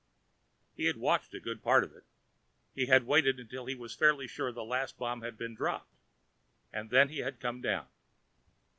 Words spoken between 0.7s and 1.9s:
He had watched a good part